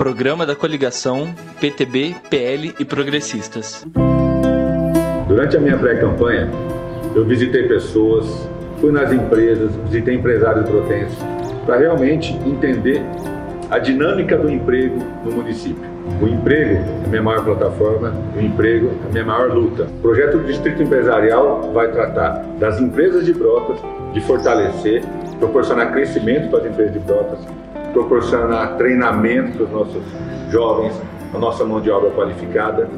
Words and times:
programa 0.00 0.46
da 0.46 0.56
coligação 0.56 1.28
PTB, 1.60 2.16
PL 2.30 2.74
e 2.80 2.86
Progressistas. 2.86 3.86
Durante 5.28 5.58
a 5.58 5.60
minha 5.60 5.76
pré-campanha, 5.76 6.50
eu 7.14 7.22
visitei 7.26 7.68
pessoas, 7.68 8.48
fui 8.80 8.92
nas 8.92 9.12
empresas, 9.12 9.76
visitei 9.84 10.14
empresários 10.14 10.66
protensos, 10.66 11.18
para 11.66 11.76
realmente 11.76 12.32
entender 12.46 13.02
a 13.70 13.78
dinâmica 13.78 14.38
do 14.38 14.50
emprego 14.50 15.04
no 15.22 15.32
município. 15.32 15.84
O 16.22 16.26
emprego 16.26 16.76
é 16.76 17.04
a 17.04 17.08
minha 17.08 17.22
maior 17.22 17.44
plataforma, 17.44 18.14
o 18.34 18.40
emprego 18.40 18.92
é 19.04 19.06
a 19.06 19.12
minha 19.12 19.24
maior 19.26 19.52
luta. 19.52 19.82
O 19.82 20.00
projeto 20.00 20.38
do 20.38 20.46
Distrito 20.46 20.82
Empresarial 20.82 21.74
vai 21.74 21.92
tratar 21.92 22.42
das 22.58 22.80
empresas 22.80 23.26
de 23.26 23.34
Brotas, 23.34 23.76
de 24.14 24.20
fortalecer, 24.22 25.02
proporcionar 25.38 25.92
crescimento 25.92 26.48
para 26.48 26.60
as 26.60 26.66
empresas 26.70 26.94
de 26.94 27.00
Brotas, 27.00 27.40
proporcionar 27.92 28.76
treinamento 28.76 29.52
para 29.52 29.64
os 29.64 29.70
nossos 29.70 30.02
jovens, 30.50 31.00
a 31.34 31.38
nossa 31.38 31.64
mão 31.64 31.80
de 31.80 31.90
obra 31.90 32.10
qualificada. 32.10 32.88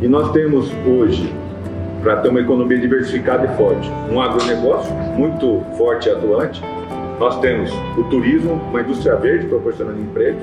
E 0.00 0.08
nós 0.08 0.30
temos 0.32 0.70
hoje, 0.86 1.32
para 2.02 2.16
ter 2.16 2.28
uma 2.28 2.40
economia 2.40 2.78
diversificada 2.78 3.52
e 3.52 3.56
forte, 3.56 3.90
um 4.10 4.20
agronegócio 4.20 4.92
muito 5.16 5.62
forte 5.76 6.08
e 6.08 6.12
atuante, 6.12 6.62
nós 7.18 7.38
temos 7.40 7.70
o 7.96 8.04
turismo, 8.04 8.54
uma 8.70 8.80
indústria 8.80 9.14
verde 9.16 9.46
proporcionando 9.46 10.00
empregos. 10.00 10.42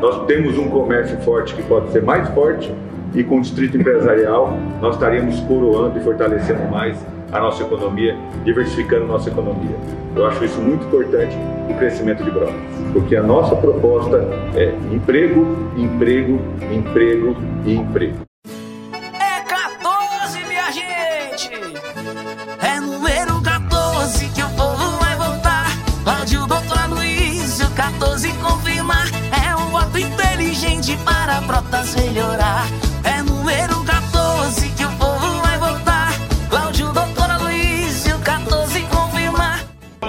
Nós 0.00 0.24
temos 0.26 0.56
um 0.56 0.68
comércio 0.68 1.16
forte 1.18 1.54
que 1.54 1.62
pode 1.62 1.90
ser 1.90 2.02
mais 2.02 2.28
forte 2.30 2.72
e 3.14 3.22
com 3.24 3.38
o 3.38 3.40
distrito 3.40 3.76
empresarial 3.76 4.56
nós 4.80 4.94
estaríamos 4.94 5.40
coroando 5.40 5.98
e 5.98 6.02
fortalecendo 6.02 6.70
mais 6.70 6.98
a 7.30 7.40
nossa 7.40 7.62
economia, 7.62 8.16
diversificando 8.44 9.06
nossa 9.06 9.30
economia. 9.30 9.76
Eu 10.14 10.26
acho 10.26 10.44
isso 10.44 10.60
muito 10.60 10.86
importante 10.86 11.36
o 11.70 11.74
crescimento 11.78 12.22
de 12.22 12.30
Brotas, 12.30 12.54
porque 12.92 13.16
a 13.16 13.22
nossa 13.22 13.56
proposta 13.56 14.18
é 14.54 14.74
emprego, 14.94 15.46
emprego, 15.76 16.38
emprego 16.70 17.36
e 17.64 17.74
emprego. 17.74 18.31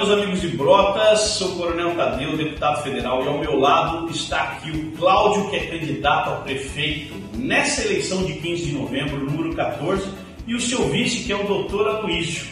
Meus 0.04 0.20
amigos 0.20 0.42
de 0.42 0.50
Brotas, 0.50 1.20
sou 1.22 1.54
o 1.54 1.56
Coronel 1.56 1.96
Tadeu, 1.96 2.36
deputado 2.36 2.84
federal, 2.84 3.24
e 3.24 3.28
ao 3.30 3.38
meu 3.38 3.58
lado 3.58 4.12
está 4.12 4.42
aqui 4.42 4.70
o 4.70 4.92
Cláudio, 4.98 5.50
que 5.50 5.56
é 5.56 5.68
candidato 5.68 6.30
a 6.30 6.36
prefeito 6.42 7.14
nessa 7.38 7.86
eleição 7.86 8.22
de 8.26 8.34
15 8.34 8.66
de 8.66 8.74
novembro, 8.74 9.24
número 9.24 9.56
14, 9.56 10.10
e 10.46 10.56
o 10.56 10.60
seu 10.60 10.90
vice, 10.90 11.24
que 11.24 11.32
é 11.32 11.38
o 11.38 11.48
doutor 11.48 11.88
Aloysio. 11.88 12.48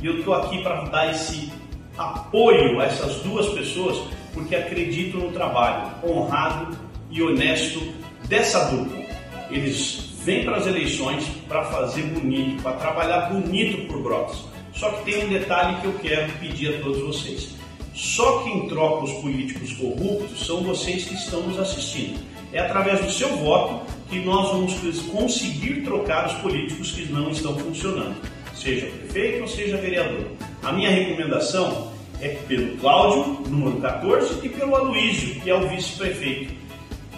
E 0.00 0.06
eu 0.06 0.20
estou 0.20 0.32
aqui 0.32 0.62
para 0.62 0.80
dar 0.82 1.10
esse 1.10 1.50
apoio 1.98 2.80
a 2.80 2.84
essas 2.84 3.16
duas 3.22 3.48
pessoas, 3.48 4.00
porque 4.32 4.54
acredito 4.54 5.18
no 5.18 5.32
trabalho 5.32 5.90
honrado 6.04 6.78
e 7.10 7.20
honesto 7.20 7.82
dessa 8.28 8.70
dupla. 8.70 9.02
Eles 9.50 10.08
vêm 10.22 10.44
para 10.44 10.58
as 10.58 10.68
eleições 10.68 11.26
para 11.48 11.64
fazer 11.64 12.02
bonito, 12.02 12.62
para 12.62 12.74
trabalhar 12.74 13.22
bonito 13.22 13.88
por 13.88 14.00
Brotas. 14.00 14.51
Só 14.82 14.90
que 14.90 15.12
tem 15.12 15.26
um 15.26 15.28
detalhe 15.28 15.80
que 15.80 15.84
eu 15.84 15.92
quero 16.02 16.32
pedir 16.40 16.74
a 16.74 16.82
todos 16.82 17.00
vocês. 17.02 17.50
Só 17.94 18.42
quem 18.42 18.66
troca 18.66 19.04
os 19.04 19.12
políticos 19.20 19.74
corruptos 19.74 20.44
são 20.44 20.60
vocês 20.64 21.04
que 21.04 21.14
estão 21.14 21.40
nos 21.42 21.56
assistindo. 21.56 22.18
É 22.52 22.58
através 22.58 23.00
do 23.00 23.08
seu 23.12 23.28
voto 23.36 23.86
que 24.10 24.18
nós 24.18 24.50
vamos 24.50 24.74
conseguir 25.02 25.84
trocar 25.84 26.26
os 26.26 26.32
políticos 26.40 26.90
que 26.90 27.04
não 27.12 27.30
estão 27.30 27.56
funcionando, 27.60 28.16
seja 28.56 28.86
prefeito 28.86 29.42
ou 29.42 29.46
seja 29.46 29.76
vereador. 29.76 30.26
A 30.64 30.72
minha 30.72 30.90
recomendação 30.90 31.92
é 32.20 32.30
pelo 32.48 32.76
Cláudio, 32.78 33.40
número 33.48 33.80
14, 33.80 34.44
e 34.44 34.48
pelo 34.48 34.74
Aloísio, 34.74 35.40
que 35.42 35.48
é 35.48 35.54
o 35.54 35.68
vice-prefeito. 35.68 36.54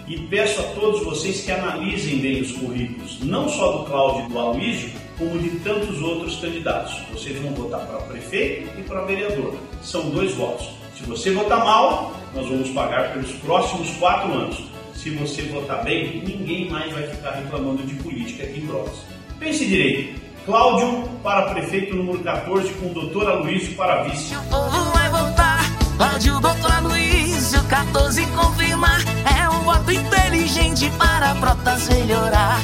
E 0.06 0.19
peço 0.19 0.60
a 0.60 0.64
todos 0.64 1.02
vocês 1.02 1.41
que 1.41 1.50
analisem 1.50 2.19
bem 2.19 2.42
os 2.42 2.52
currículos, 2.52 3.20
não 3.22 3.48
só 3.48 3.78
do 3.78 3.84
Cláudio 3.86 4.26
e 4.26 4.28
do 4.28 4.38
Aloísio, 4.38 5.03
como 5.19 5.38
de 5.38 5.50
tantos 5.60 6.00
outros 6.02 6.36
candidatos. 6.36 6.94
Vocês 7.12 7.38
vão 7.41 7.52
votar 7.52 7.86
para 7.86 7.98
prefeito 8.00 8.70
e 8.78 8.82
para 8.82 9.02
vereador. 9.02 9.56
São 9.82 10.10
dois 10.10 10.34
votos. 10.34 10.69
Se 10.97 11.02
você 11.04 11.32
votar 11.32 11.58
mal, 11.58 12.14
nós 12.34 12.48
vamos 12.48 12.70
pagar 12.70 13.12
pelos 13.12 13.32
próximos 13.32 13.91
quatro 13.97 14.32
anos. 14.32 14.64
Se 14.94 15.10
você 15.10 15.42
votar 15.42 15.84
bem, 15.84 16.22
ninguém 16.25 16.70
mais 16.70 16.92
vai 16.92 17.06
ficar 17.08 17.32
reclamando 17.32 17.82
de 17.82 17.94
política 17.97 18.44
aqui 18.44 18.60
em 18.60 18.66
Brotas. 18.66 18.94
Pense 19.38 19.66
direito. 19.66 20.22
Cláudio 20.47 21.08
para 21.22 21.54
prefeito 21.54 21.96
número 21.96 22.19
14 22.20 22.72
com 22.75 22.91
o 22.91 22.94
doutor 22.94 23.31
Aloysio 23.31 23.75
para 23.76 24.02
vice. 24.04 24.34
O 24.36 24.42
povo 24.42 24.92
vai 24.92 25.08
votar, 25.08 25.60
Cláudio, 25.96 26.41
doutor 26.41 26.72
Aloysio 26.72 27.64
14 27.64 28.26
confirmar. 28.26 29.00
É 29.38 29.48
um 29.48 29.60
voto 29.60 29.91
inteligente 29.91 30.91
para 30.98 31.34
Brotas 31.34 31.88
melhorar. 31.88 32.60